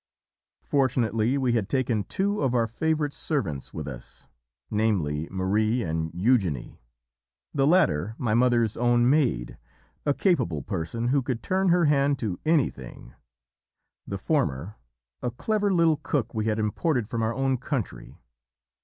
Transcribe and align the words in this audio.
"Fortunately 0.63 1.37
we 1.37 1.51
had 1.51 1.69
taken 1.69 2.05
two 2.05 2.41
of 2.41 2.55
our 2.55 2.65
favourite 2.65 3.13
servants 3.13 3.71
with 3.71 3.87
us, 3.87 4.25
namely, 4.71 5.27
Marie 5.29 5.83
and 5.83 6.09
Eugenie 6.15 6.81
the 7.53 7.67
latter 7.67 8.15
my 8.17 8.33
mother's 8.33 8.75
own 8.75 9.07
maid, 9.07 9.59
a 10.03 10.15
capable 10.15 10.63
person 10.63 11.09
who 11.09 11.21
could 11.21 11.43
turn 11.43 11.69
her 11.69 11.85
hand 11.85 12.17
to 12.17 12.39
anything, 12.45 13.13
the 14.07 14.17
former 14.17 14.75
a 15.21 15.29
clever 15.29 15.71
little 15.71 15.97
cook 15.97 16.33
we 16.33 16.45
had 16.45 16.57
imported 16.57 17.07
from 17.07 17.21
our 17.21 17.35
own 17.35 17.57
country. 17.57 18.17